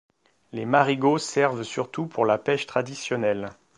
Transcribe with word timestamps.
Les 0.51 0.65
marigots 0.65 1.19
servent 1.19 1.61
surtout 1.61 2.07
pour 2.07 2.25
la 2.25 2.39
pêche 2.39 2.65
traditionnelle. 2.65 3.49